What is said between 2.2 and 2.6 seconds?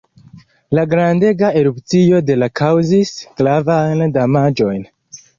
de la